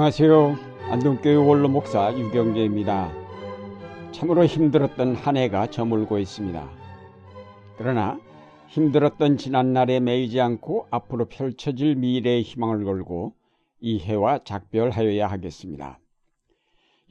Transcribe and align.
안녕하세요. 0.00 0.56
안동교회 0.92 1.34
원로 1.34 1.68
목사 1.68 2.10
유경재입니다. 2.16 3.12
참으로 4.12 4.46
힘들었던 4.46 5.14
한 5.14 5.36
해가 5.36 5.66
저물고 5.66 6.18
있습니다. 6.18 6.70
그러나 7.76 8.18
힘들었던 8.68 9.36
지난날에 9.36 10.00
매이지 10.00 10.40
않고 10.40 10.86
앞으로 10.90 11.26
펼쳐질 11.26 11.96
미래의 11.96 12.40
희망을 12.40 12.82
걸고 12.86 13.34
이 13.80 13.98
해와 13.98 14.38
작별하여야 14.42 15.26
하겠습니다. 15.26 15.98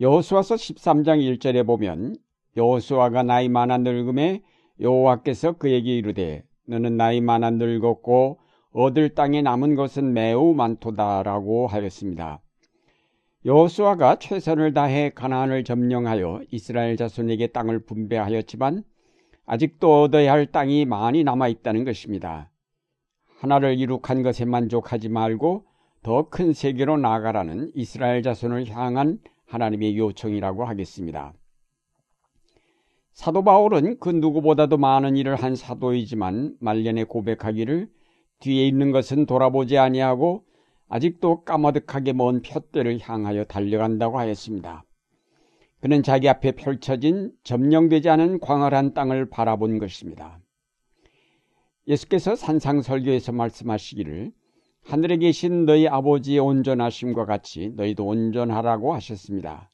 여호수아서 0.02 0.56
13장 0.56 1.20
1절에 1.38 1.68
보면 1.68 2.16
여호수아가 2.58 3.22
나이 3.22 3.50
많아 3.50 3.78
늙음에 3.78 4.42
여호와께서 4.82 5.60
그에게 5.60 5.96
이르되 5.96 6.44
너는 6.66 6.98
나이 6.98 7.22
많아 7.22 7.52
늙었고 7.52 8.40
얻을 8.72 9.10
땅에 9.10 9.44
남은 9.44 9.76
것은 9.76 10.12
매우 10.12 10.56
많도다라고 10.56 11.68
하였습니다. 11.68 12.42
여호수아가 13.46 14.18
최선을 14.18 14.74
다해 14.74 15.12
가나안을 15.12 15.64
점령하여 15.64 16.42
이스라엘 16.52 16.98
자손에게 16.98 17.48
땅을 17.48 17.80
분배하였지만 17.86 18.84
아직도 19.46 20.04
얻어야 20.04 20.34
할 20.34 20.46
땅이 20.46 20.86
많이 20.86 21.24
남아 21.24 21.48
있다는 21.48 21.86
것입니다. 21.86 22.52
하나를 23.40 23.80
이룩한 23.80 24.24
것에 24.24 24.44
만족하지 24.44 25.08
말고 25.08 25.66
더 26.04 26.30
큰 26.30 26.52
세계로 26.54 26.98
나아가라는 26.98 27.72
이스라엘 27.76 28.24
자손을 28.24 28.68
향한 28.70 29.20
하나님의 29.48 29.98
요청이라고 29.98 30.66
하겠습니다. 30.66 31.34
사도 33.14 33.44
바울은 33.44 34.00
그 34.00 34.10
누구보다도 34.10 34.78
많은 34.78 35.16
일을 35.16 35.36
한 35.36 35.56
사도이지만 35.56 36.58
말년에 36.60 37.06
고백하기를 37.06 37.90
뒤에 38.40 38.68
있는 38.68 38.92
것은 38.92 39.26
돌아보지 39.26 39.78
아니하고 39.78 40.44
아직도 40.90 41.44
까마득하게 41.44 42.14
먼 42.14 42.42
푯대를 42.42 43.00
향하여 43.00 43.46
달려간다고 43.46 44.18
하였습니다. 44.20 44.84
그는 45.80 46.04
자기 46.04 46.28
앞에 46.28 46.54
펼쳐진 46.54 47.32
점령되지 47.44 48.10
않은 48.10 48.40
광활한 48.40 48.94
땅을 48.94 49.30
바라본 49.30 49.78
것입니다. 49.78 50.40
예수께서 51.88 52.36
산상설교에서 52.36 53.32
말씀하시기를 53.32 54.32
하늘에 54.84 55.18
계신 55.18 55.66
너희 55.66 55.88
아버지의 55.88 56.40
온전하심과 56.40 57.26
같이 57.26 57.70
너희도 57.76 58.06
온전하라고 58.06 58.94
하셨습니다. 58.96 59.70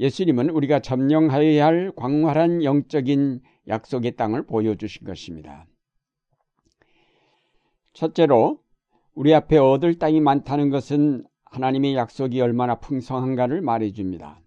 예수님은 0.00 0.50
우리가 0.50 0.80
점령하여야 0.80 1.64
할 1.64 1.92
광활한 1.96 2.64
영적인 2.64 3.40
약속의 3.68 4.16
땅을 4.16 4.46
보여주신 4.46 5.06
것입니다. 5.06 5.66
첫째로 7.94 8.60
우리 9.16 9.32
앞에 9.32 9.56
얻을 9.56 9.98
땅이 9.98 10.20
많다는 10.20 10.68
것은 10.68 11.24
하나님의 11.46 11.94
약속이 11.94 12.38
얼마나 12.42 12.74
풍성한가를 12.74 13.62
말해줍니다. 13.62 14.38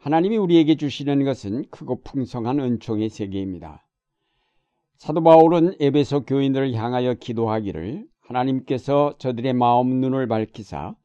하나님이 0.00 0.36
우리에게 0.36 0.74
주시는 0.74 1.24
것은 1.24 1.64
크고 1.70 2.02
풍성한 2.02 2.58
은총의 2.58 3.08
세계입니다. 3.08 3.86
사도 4.96 5.22
바울은 5.22 5.76
에베소 5.78 6.24
교인들을 6.24 6.74
향하여 6.74 7.14
기도하기를 7.14 8.04
하나님께서 8.18 9.14
저들의 9.18 9.52
마음 9.52 10.00
눈을 10.00 10.26
밝히사 10.26 10.96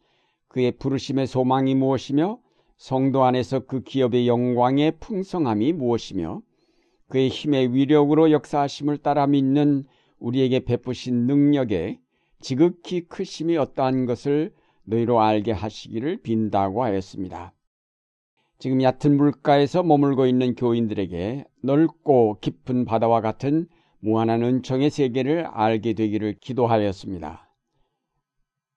그의 0.47 0.71
부르심의 0.71 1.27
소망이 1.27 1.75
무엇이며 1.75 2.39
성도 2.77 3.23
안에서 3.23 3.67
그 3.67 3.83
기업의 3.83 4.27
영광의 4.27 4.93
풍성함이 4.99 5.73
무엇이며 5.73 6.41
그의 7.07 7.29
힘의 7.29 7.75
위력으로 7.75 8.31
역사하심을 8.31 8.97
따라 8.97 9.27
믿는 9.27 9.85
우리에게 10.17 10.61
베푸신 10.61 11.27
능력에 11.27 11.99
지극히 12.43 13.07
크심이 13.07 13.57
어떠한 13.57 14.05
것을 14.05 14.53
너희로 14.83 15.21
알게 15.21 15.53
하시기를 15.53 16.17
빈다고 16.17 16.83
하였습니다. 16.83 17.53
지금 18.59 18.81
얕은 18.81 19.17
물가에서 19.17 19.81
머물고 19.81 20.25
있는 20.25 20.53
교인들에게 20.55 21.45
넓고 21.61 22.39
깊은 22.41 22.85
바다와 22.85 23.21
같은 23.21 23.67
무한한 23.99 24.43
은총의 24.43 24.89
세계를 24.89 25.45
알게 25.45 25.93
되기를 25.93 26.35
기도하였습니다. 26.41 27.49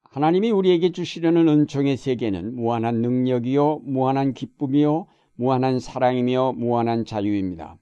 하나님이 0.03 0.51
우리에게 0.53 0.93
주시려는 0.93 1.49
은총의 1.49 1.97
세계는 1.97 2.55
무한한 2.55 3.03
능력이요, 3.03 3.81
무한한 3.85 4.33
기쁨이요, 4.33 5.09
무한한 5.35 5.81
사랑이며 5.81 6.55
무한한 6.57 7.05
자유입니다. 7.05 7.77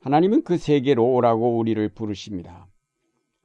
하나님은 0.00 0.42
그 0.42 0.58
세계로 0.58 1.04
오라고 1.14 1.56
우리를 1.56 1.88
부르십니다. 1.90 2.67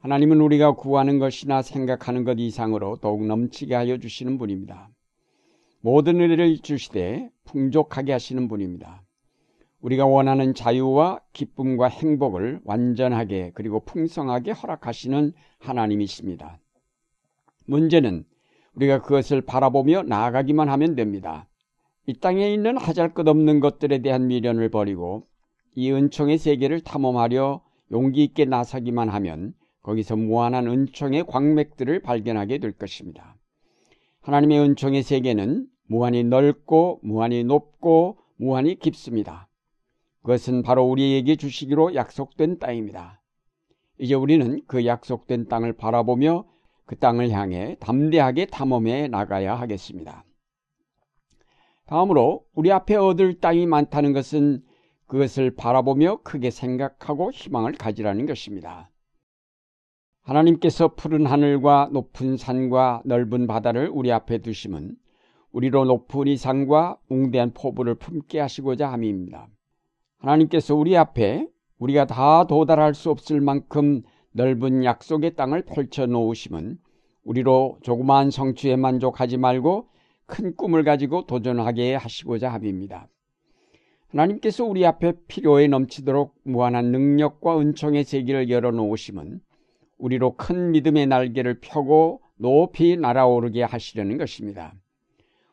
하나님은 0.04 0.42
우리가 0.42 0.72
구하는 0.72 1.18
것이나 1.18 1.62
생각하는 1.62 2.24
것 2.24 2.38
이상으로 2.38 2.96
더욱 2.96 3.24
넘치게 3.24 3.74
하여 3.74 3.96
주시는 3.96 4.36
분입니다. 4.36 4.90
모든 5.80 6.20
은혜를 6.20 6.58
주시되 6.58 7.30
풍족하게 7.44 8.12
하시는 8.12 8.46
분입니다. 8.46 9.02
우리가 9.80 10.04
원하는 10.04 10.52
자유와 10.52 11.20
기쁨과 11.32 11.88
행복을 11.88 12.60
완전하게 12.64 13.52
그리고 13.54 13.80
풍성하게 13.80 14.50
허락하시는 14.50 15.32
하나님이십니다. 15.58 16.58
문제는 17.64 18.26
우리가 18.74 19.00
그것을 19.00 19.40
바라보며 19.40 20.02
나아가기만 20.02 20.68
하면 20.68 20.96
됩니다. 20.96 21.48
이 22.06 22.12
땅에 22.12 22.52
있는 22.52 22.76
하잘 22.76 23.14
것 23.14 23.26
없는 23.26 23.60
것들에 23.60 24.00
대한 24.00 24.26
미련을 24.26 24.68
버리고 24.68 25.26
이 25.74 25.90
은총의 25.90 26.36
세계를 26.36 26.82
탐험하려 26.82 27.62
용기 27.90 28.22
있게 28.22 28.44
나서기만 28.44 29.08
하면 29.08 29.54
거기서 29.84 30.16
무한한 30.16 30.66
은총의 30.66 31.26
광맥들을 31.26 32.00
발견하게 32.00 32.58
될 32.58 32.72
것입니다. 32.72 33.36
하나님의 34.22 34.58
은총의 34.60 35.02
세계는 35.02 35.66
무한히 35.86 36.24
넓고 36.24 37.00
무한히 37.02 37.44
높고 37.44 38.18
무한히 38.36 38.78
깊습니다. 38.78 39.48
그것은 40.22 40.62
바로 40.62 40.84
우리에게 40.84 41.36
주시기로 41.36 41.94
약속된 41.94 42.58
땅입니다. 42.58 43.20
이제 43.98 44.14
우리는 44.14 44.62
그 44.66 44.86
약속된 44.86 45.48
땅을 45.48 45.74
바라보며 45.74 46.46
그 46.86 46.96
땅을 46.96 47.30
향해 47.30 47.76
담대하게 47.78 48.46
탐험해 48.46 49.08
나가야 49.08 49.54
하겠습니다. 49.54 50.24
다음으로 51.86 52.46
우리 52.54 52.72
앞에 52.72 52.94
얻을 52.96 53.38
땅이 53.40 53.66
많다는 53.66 54.14
것은 54.14 54.62
그것을 55.06 55.54
바라보며 55.54 56.22
크게 56.22 56.50
생각하고 56.50 57.30
희망을 57.32 57.72
가지라는 57.72 58.24
것입니다. 58.24 58.90
하나님께서 60.24 60.94
푸른 60.94 61.26
하늘과 61.26 61.90
높은 61.92 62.38
산과 62.38 63.02
넓은 63.04 63.46
바다를 63.46 63.90
우리 63.92 64.10
앞에 64.10 64.38
두심은 64.38 64.96
우리로 65.52 65.84
높은 65.84 66.26
이 66.26 66.36
산과 66.36 66.96
웅대한 67.10 67.52
포부를 67.52 67.94
품게 67.96 68.40
하시고자 68.40 68.90
함입니다. 68.90 69.48
하나님께서 70.18 70.74
우리 70.74 70.96
앞에 70.96 71.46
우리가 71.78 72.06
다 72.06 72.46
도달할 72.46 72.94
수 72.94 73.10
없을 73.10 73.42
만큼 73.42 74.02
넓은 74.32 74.82
약속의 74.82 75.36
땅을 75.36 75.66
펼쳐 75.66 76.06
놓으심은 76.06 76.78
우리로 77.24 77.78
조그마한 77.82 78.30
성취에 78.30 78.76
만족하지 78.76 79.36
말고 79.36 79.88
큰 80.24 80.56
꿈을 80.56 80.84
가지고 80.84 81.26
도전하게 81.26 81.96
하시고자 81.96 82.50
함입니다. 82.50 83.08
하나님께서 84.08 84.64
우리 84.64 84.86
앞에 84.86 85.12
필요에 85.28 85.66
넘치도록 85.66 86.34
무한한 86.44 86.86
능력과 86.92 87.60
은총의 87.60 88.04
세계를 88.04 88.48
열어 88.48 88.70
놓으심은 88.70 89.40
우리로 90.04 90.36
큰 90.36 90.72
믿음의 90.72 91.06
날개를 91.06 91.60
펴고 91.60 92.20
높이 92.36 92.94
날아오르게 92.94 93.62
하시려는 93.62 94.18
것입니다. 94.18 94.74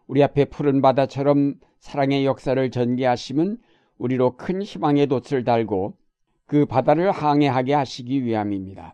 우리 0.07 0.21
앞에 0.23 0.45
푸른 0.45 0.81
바다처럼 0.81 1.55
사랑의 1.79 2.25
역사를 2.25 2.69
전개하심은 2.69 3.59
우리로 3.97 4.35
큰 4.35 4.61
희망의 4.61 5.07
돛을 5.07 5.45
달고 5.45 5.93
그 6.47 6.65
바다를 6.65 7.11
항해하게 7.11 7.73
하시기 7.73 8.25
위함입니다. 8.25 8.93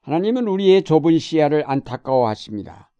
하나님은 0.00 0.48
우리의 0.48 0.82
좁은 0.82 1.20
시야를 1.20 1.62
안타까워하십니다. 1.70 2.90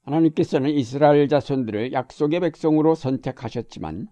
하나님께서는 0.00 0.70
이스라엘 0.70 1.28
자손들을 1.28 1.92
약속의 1.92 2.40
백성으로 2.40 2.94
선택하셨지만 2.94 4.08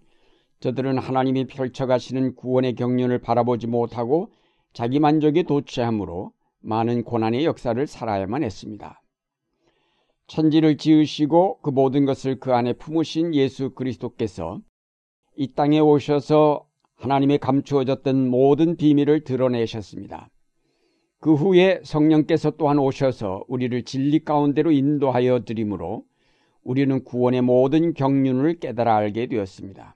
저들은 0.59 0.99
하나님이 0.99 1.47
펼쳐가시는 1.47 2.35
구원의 2.35 2.75
경륜을 2.75 3.21
바라보지 3.21 3.65
못하고 3.65 4.29
자기 4.77 4.99
만족에 4.99 5.41
도취함으로 5.41 6.31
많은 6.67 7.03
고난의 7.03 7.45
역사를 7.45 7.87
살아야만 7.87 8.43
했습니다. 8.43 9.01
천지를 10.27 10.75
지으시고 10.75 11.59
그 11.61 11.69
모든 11.69 12.03
것을 12.03 12.41
그 12.41 12.53
안에 12.53 12.73
품으신 12.73 13.33
예수 13.33 13.69
그리스도께서 13.69 14.59
이 15.37 15.53
땅에 15.53 15.79
오셔서 15.79 16.67
하나님의 16.95 17.37
감추어졌던 17.37 18.29
모든 18.29 18.75
비밀을 18.75 19.23
드러내셨습니다. 19.23 20.29
그 21.19 21.33
후에 21.35 21.79
성령께서 21.83 22.51
또한 22.51 22.79
오셔서 22.79 23.45
우리를 23.47 23.83
진리 23.83 24.19
가운데로 24.19 24.71
인도하여 24.71 25.45
드림으로 25.45 26.03
우리는 26.63 27.01
구원의 27.05 27.43
모든 27.43 27.93
경륜을 27.93 28.59
깨달아 28.59 28.93
알게 28.93 29.27
되었습니다. 29.27 29.95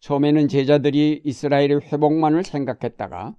처음에는 0.00 0.48
제자들이 0.48 1.20
이스라엘의 1.22 1.82
회복만을 1.82 2.44
생각했다가 2.44 3.36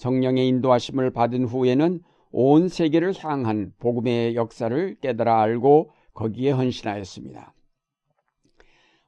성령의 0.00 0.48
인도하심을 0.48 1.10
받은 1.10 1.44
후에는 1.44 2.00
온 2.32 2.68
세계를 2.68 3.12
향한 3.18 3.74
복음의 3.78 4.34
역사를 4.34 4.96
깨달아 4.98 5.42
알고 5.42 5.90
거기에 6.14 6.52
헌신하였습니다. 6.52 7.52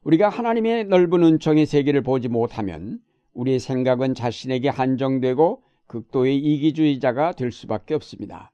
우리가 0.03 0.29
하나님의 0.29 0.85
넓은 0.85 1.23
은총의 1.23 1.65
세계를 1.65 2.03
보지 2.03 2.27
못하면 2.27 2.99
우리의 3.33 3.59
생각은 3.59 4.13
자신에게 4.13 4.69
한정되고 4.69 5.63
극도의 5.87 6.37
이기주의자가 6.37 7.31
될 7.31 7.51
수밖에 7.51 7.95
없습니다. 7.95 8.51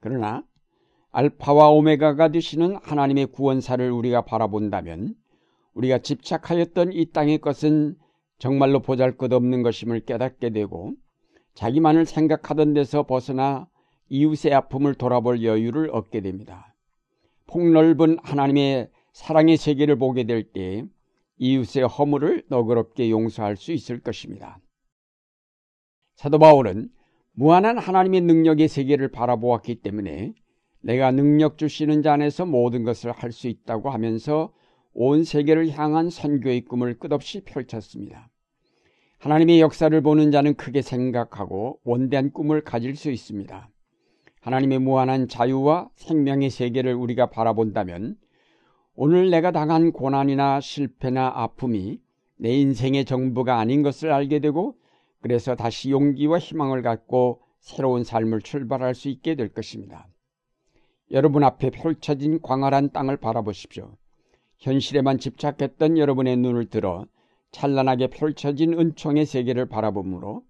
그러나 0.00 0.44
알파와 1.10 1.68
오메가가 1.68 2.28
되시는 2.28 2.76
하나님의 2.82 3.26
구원사를 3.26 3.90
우리가 3.90 4.22
바라본다면 4.22 5.16
우리가 5.74 5.98
집착하였던 5.98 6.94
이 6.94 7.10
땅의 7.12 7.38
것은 7.38 7.96
정말로 8.38 8.80
보잘 8.80 9.18
것 9.18 9.30
없는 9.34 9.62
것임을 9.62 10.00
깨닫게 10.06 10.48
되고 10.48 10.94
자기만을 11.58 12.06
생각하던 12.06 12.72
데서 12.72 13.02
벗어나 13.02 13.66
이웃의 14.10 14.54
아픔을 14.54 14.94
돌아볼 14.94 15.42
여유를 15.42 15.90
얻게 15.90 16.20
됩니다. 16.20 16.72
폭넓은 17.48 18.18
하나님의 18.22 18.88
사랑의 19.12 19.56
세계를 19.56 19.98
보게 19.98 20.22
될 20.22 20.52
때 20.52 20.84
이웃의 21.38 21.88
허물을 21.88 22.44
너그럽게 22.48 23.10
용서할 23.10 23.56
수 23.56 23.72
있을 23.72 23.98
것입니다. 23.98 24.60
사도 26.14 26.38
바울은 26.38 26.90
무한한 27.32 27.76
하나님의 27.76 28.20
능력의 28.20 28.68
세계를 28.68 29.10
바라보았기 29.10 29.82
때문에 29.82 30.34
내가 30.80 31.10
능력 31.10 31.58
주시는 31.58 32.02
자 32.02 32.12
안에서 32.12 32.46
모든 32.46 32.84
것을 32.84 33.10
할 33.10 33.32
수 33.32 33.48
있다고 33.48 33.90
하면서 33.90 34.52
온 34.92 35.24
세계를 35.24 35.70
향한 35.70 36.08
선교의 36.08 36.66
꿈을 36.66 37.00
끝없이 37.00 37.40
펼쳤습니다. 37.40 38.30
하나님의 39.18 39.60
역사를 39.60 40.00
보는 40.00 40.30
자는 40.30 40.54
크게 40.54 40.80
생각하고 40.80 41.80
원대한 41.82 42.32
꿈을 42.32 42.62
가질 42.62 42.94
수 42.94 43.10
있습니다. 43.10 43.68
하나님의 44.40 44.78
무한한 44.78 45.26
자유와 45.26 45.90
생명의 45.96 46.50
세계를 46.50 46.94
우리가 46.94 47.26
바라본다면 47.26 48.16
오늘 48.94 49.30
내가 49.30 49.50
당한 49.50 49.92
고난이나 49.92 50.60
실패나 50.60 51.32
아픔이 51.34 52.00
내 52.36 52.50
인생의 52.56 53.04
전부가 53.04 53.58
아닌 53.58 53.82
것을 53.82 54.12
알게 54.12 54.38
되고 54.38 54.76
그래서 55.20 55.56
다시 55.56 55.90
용기와 55.90 56.38
희망을 56.38 56.82
갖고 56.82 57.40
새로운 57.58 58.04
삶을 58.04 58.42
출발할 58.42 58.94
수 58.94 59.08
있게 59.08 59.34
될 59.34 59.48
것입니다. 59.48 60.06
여러분 61.10 61.42
앞에 61.42 61.70
펼쳐진 61.70 62.40
광활한 62.40 62.90
땅을 62.90 63.16
바라보십시오. 63.16 63.96
현실에만 64.58 65.18
집착했던 65.18 65.98
여러분의 65.98 66.36
눈을 66.36 66.66
들어 66.66 67.06
찬란하게 67.52 68.08
펼쳐진 68.08 68.78
은총의 68.78 69.26
세계를 69.26 69.66
바라보므로 69.66 70.42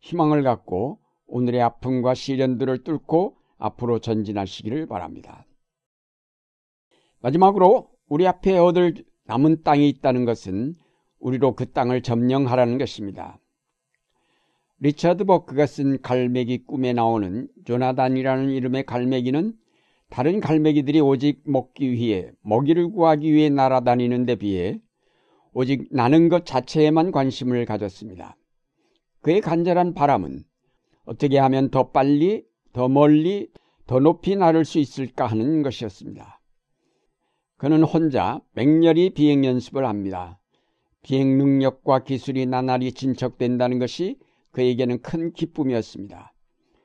희망을 0.00 0.42
갖고 0.42 0.98
오늘의 1.26 1.62
아픔과 1.62 2.14
시련들을 2.14 2.84
뚫고 2.84 3.36
앞으로 3.58 3.98
전진하시기를 4.00 4.86
바랍니다. 4.86 5.46
마지막으로 7.20 7.90
우리 8.08 8.26
앞에 8.26 8.58
얻을 8.58 9.04
남은 9.24 9.62
땅이 9.62 9.88
있다는 9.88 10.24
것은 10.24 10.74
우리로 11.20 11.54
그 11.54 11.70
땅을 11.70 12.02
점령하라는 12.02 12.78
것입니다. 12.78 13.38
리처드 14.80 15.24
버크가 15.24 15.66
쓴 15.66 16.00
갈매기 16.00 16.64
꿈에 16.64 16.94
나오는 16.94 17.48
조나단이라는 17.66 18.50
이름의 18.50 18.86
갈매기는 18.86 19.54
다른 20.08 20.40
갈매기들이 20.40 21.00
오직 21.00 21.42
먹기 21.44 21.92
위해 21.92 22.32
먹이를 22.42 22.90
구하기 22.90 23.32
위해 23.32 23.50
날아다니는 23.50 24.24
데 24.24 24.34
비해 24.36 24.80
오직 25.52 25.88
나는 25.90 26.28
것 26.28 26.46
자체에만 26.46 27.10
관심을 27.12 27.64
가졌습니다. 27.64 28.36
그의 29.20 29.40
간절한 29.40 29.94
바람은 29.94 30.44
어떻게 31.04 31.38
하면 31.38 31.70
더 31.70 31.90
빨리, 31.90 32.44
더 32.72 32.88
멀리, 32.88 33.50
더 33.86 33.98
높이 33.98 34.36
나를 34.36 34.64
수 34.64 34.78
있을까 34.78 35.26
하는 35.26 35.62
것이었습니다. 35.62 36.40
그는 37.56 37.82
혼자 37.82 38.40
맹렬히 38.52 39.10
비행 39.10 39.44
연습을 39.44 39.84
합니다. 39.84 40.38
비행 41.02 41.36
능력과 41.36 42.04
기술이 42.04 42.46
나날이 42.46 42.92
진척된다는 42.92 43.78
것이 43.78 44.18
그에게는 44.52 45.02
큰 45.02 45.32
기쁨이었습니다. 45.32 46.32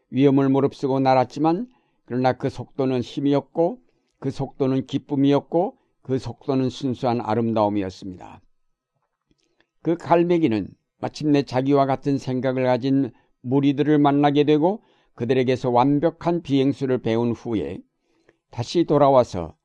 위험을 0.09 0.49
무릅쓰고 0.49 0.99
날았지만 0.99 1.67
그러나 2.05 2.33
그 2.33 2.49
속도는 2.49 3.01
힘이었고 3.01 3.79
그 4.19 4.31
속도는 4.31 4.85
기쁨이었고 4.87 5.77
그 6.01 6.19
속도는 6.19 6.69
순수한 6.69 7.21
아름다움이었습니다. 7.21 8.41
그 9.85 9.97
갈매기는 9.97 10.67
마침내 10.97 11.43
자기와 11.43 11.85
같은 11.85 12.17
생각을 12.17 12.63
가진 12.63 13.11
무리들을 13.41 13.99
만나게 13.99 14.43
되고 14.43 14.81
그들에게서 15.13 15.69
완벽한 15.69 16.41
비행수를 16.41 17.03
배운 17.03 17.33
후에 17.33 17.77
다시 18.49 18.85
돌아와서 18.85 19.55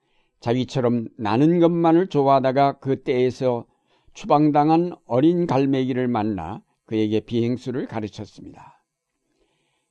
자기처럼 0.41 1.09
나는 1.17 1.59
것만을 1.59 2.09
좋아하다가 2.09 2.81
그 2.81 3.03
때에서 3.03 3.65
추방당한 4.13 4.93
어린 5.07 5.47
갈매기를 5.47 6.07
만나 6.07 6.63
그에게 6.85 7.21
비행수를 7.21 7.87
가르쳤습니다. 7.87 8.85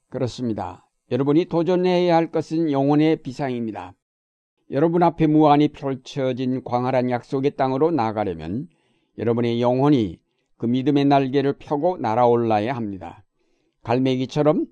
그렇습니다. 0.10 0.88
여러분이 1.10 1.46
도전해야 1.46 2.16
할 2.16 2.30
것은 2.30 2.72
영혼의 2.72 3.24
비상입니다. 3.24 3.96
여러분 4.70 5.02
앞에 5.02 5.26
무한히 5.26 5.70
펼쳐진 5.70 6.64
광활한 6.64 7.10
약속의 7.10 7.56
땅으로 7.56 7.90
나가려면 7.90 8.68
여러분의 9.20 9.62
영혼이 9.62 10.20
그 10.58 10.66
믿음의 10.66 11.06
날개를 11.06 11.54
펴고 11.60 11.98
날아올라야 11.98 12.76
합니다. 12.76 13.24
갈매기처럼 13.84 14.66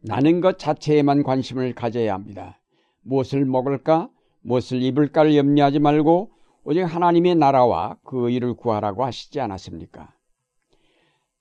나는 0.00 0.40
것 0.40 0.58
자체에만 0.58 1.24
관심을 1.24 1.74
가져야 1.74 2.14
합니다. 2.14 2.60
무엇을 3.02 3.44
먹을까, 3.44 4.10
무엇을 4.42 4.82
입을까를 4.82 5.36
염려하지 5.36 5.80
말고 5.80 6.30
오직 6.64 6.82
하나님의 6.82 7.34
나라와 7.34 7.96
그 8.04 8.30
일을 8.30 8.54
구하라고 8.54 9.04
하시지 9.04 9.40
않았습니까? 9.40 10.14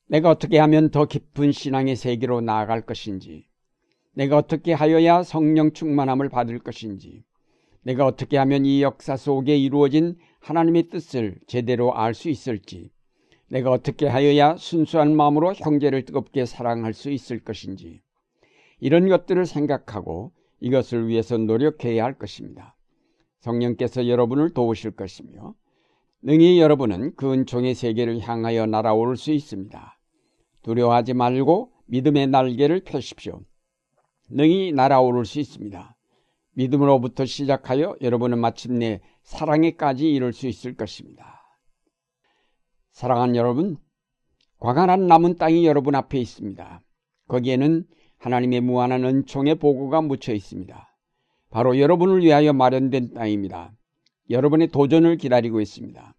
내가 0.07 0.29
어떻게 0.29 0.57
하면 0.57 0.89
더 0.89 1.05
깊은 1.05 1.51
신앙의 1.51 1.95
세계로 1.95 2.41
나아갈 2.41 2.81
것인지, 2.81 3.45
내가 4.13 4.37
어떻게 4.37 4.73
하여야 4.73 5.23
성령 5.23 5.73
충만함을 5.73 6.29
받을 6.29 6.59
것인지, 6.59 7.25
내가 7.87 8.05
어떻게 8.05 8.35
하면 8.35 8.65
이 8.65 8.81
역사 8.81 9.15
속에 9.15 9.55
이루어진 9.55 10.17
하나님의 10.41 10.89
뜻을 10.89 11.39
제대로 11.47 11.95
알 11.95 12.13
수 12.13 12.27
있을지, 12.27 12.91
내가 13.49 13.71
어떻게 13.71 14.07
하여야 14.07 14.57
순수한 14.57 15.15
마음으로 15.15 15.53
형제를 15.53 16.03
뜨겁게 16.03 16.45
사랑할 16.45 16.91
수 16.93 17.09
있을 17.09 17.39
것인지, 17.39 18.01
이런 18.81 19.07
것들을 19.07 19.45
생각하고 19.45 20.33
이것을 20.59 21.07
위해서 21.07 21.37
노력해야 21.37 22.03
할 22.03 22.17
것입니다. 22.17 22.75
성령께서 23.39 24.09
여러분을 24.09 24.49
도우실 24.49 24.91
것이며, 24.91 25.55
능히 26.21 26.59
여러분은 26.59 27.15
그 27.15 27.31
은총의 27.31 27.73
세계를 27.73 28.19
향하여 28.19 28.65
날아올 28.65 29.15
수 29.15 29.31
있습니다. 29.31 29.97
두려워하지 30.63 31.13
말고 31.13 31.71
믿음의 31.85 32.27
날개를 32.27 32.81
펴십시오. 32.83 33.39
능히 34.29 34.73
날아오를 34.73 35.23
수 35.23 35.39
있습니다. 35.39 35.96
믿음으로부터 36.57 37.25
시작하여 37.25 37.95
여러분은 38.01 38.39
마침내 38.39 38.99
사랑에까지 39.21 40.11
이룰 40.11 40.33
수 40.33 40.47
있을 40.47 40.75
것입니다. 40.75 41.43
사랑하는 42.91 43.35
여러분, 43.35 43.77
광활한 44.59 45.05
남은 45.05 45.35
땅이 45.35 45.67
여러분 45.67 45.93
앞에 45.93 46.17
있습니다. 46.17 46.81
거기에는 47.27 47.85
하나님의 48.17 48.61
무한한 48.61 49.05
은총의 49.05 49.55
보고가 49.55 50.01
묻혀 50.01 50.33
있습니다. 50.33 50.95
바로 51.51 51.77
여러분을 51.77 52.23
위하여 52.23 52.53
마련된 52.53 53.13
땅입니다. 53.13 53.71
여러분의 54.31 54.69
도전을 54.69 55.17
기다리고 55.17 55.61
있습니다. 55.61 56.15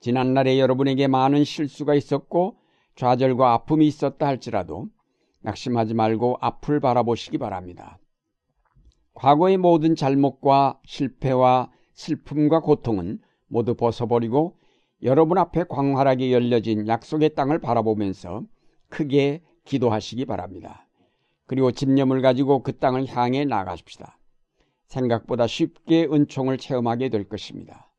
지난날에 0.00 0.58
여러분에게 0.58 1.06
많은 1.06 1.44
실수가 1.44 1.94
있었고 1.94 2.56
좌절과 2.96 3.52
아픔이 3.52 3.86
있었다 3.86 4.26
할지라도 4.26 4.88
낙심하지 5.42 5.94
말고 5.94 6.38
앞을 6.40 6.80
바라보시기 6.80 7.38
바랍니다. 7.38 8.00
과거의 9.18 9.56
모든 9.56 9.96
잘못과 9.96 10.78
실패와 10.84 11.72
슬픔과 11.94 12.60
고통은 12.60 13.18
모두 13.48 13.74
벗어버리고 13.74 14.56
여러분 15.02 15.38
앞에 15.38 15.64
광활하게 15.64 16.32
열려진 16.32 16.86
약속의 16.86 17.34
땅을 17.34 17.58
바라보면서 17.58 18.44
크게 18.88 19.42
기도하시기 19.64 20.24
바랍니다. 20.24 20.86
그리고 21.46 21.72
집념을 21.72 22.22
가지고 22.22 22.62
그 22.62 22.78
땅을 22.78 23.08
향해 23.08 23.44
나가십시다. 23.44 24.20
생각보다 24.86 25.48
쉽게 25.48 26.04
은총을 26.04 26.56
체험하게 26.56 27.08
될 27.08 27.28
것입니다. 27.28 27.90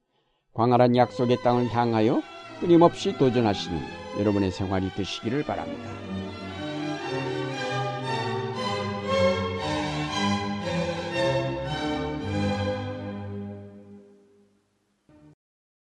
광활한 0.54 0.96
약속의 0.96 1.42
땅을 1.44 1.68
향하여 1.68 2.22
끊임없이 2.62 3.18
도전하시는 3.18 3.78
여러분의 4.20 4.52
생활이 4.52 4.90
되시기를 4.92 5.44
바랍니다. 5.44 6.49